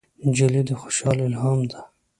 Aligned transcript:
نجلۍ 0.27 0.61
د 0.67 0.71
خوشحالۍ 0.81 1.23
الهام 1.29 1.59
ده. 1.71 1.79